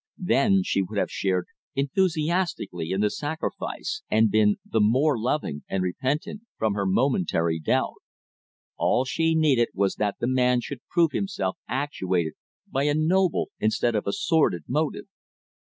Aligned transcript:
Then 0.23 0.63
she 0.63 0.81
would 0.81 0.97
have 0.97 1.11
shared 1.11 1.45
enthusiastically 1.75 2.89
in 2.89 3.01
the 3.01 3.11
sacrifice, 3.11 4.01
and 4.09 4.31
been 4.31 4.55
the 4.65 4.79
more 4.81 5.15
loving 5.15 5.61
and 5.69 5.83
repentant 5.83 6.41
from 6.57 6.73
her 6.73 6.87
momentary 6.87 7.59
doubt. 7.59 7.97
All 8.77 9.05
she 9.05 9.35
needed 9.35 9.69
was 9.75 9.97
that 9.97 10.15
the 10.19 10.25
man 10.25 10.59
should 10.59 10.81
prove 10.89 11.11
himself 11.11 11.59
actuated 11.67 12.33
by 12.67 12.85
a 12.85 12.95
noble, 12.95 13.51
instead 13.59 13.93
of 13.93 14.07
a 14.07 14.11
sordid, 14.11 14.63
motive. 14.67 15.05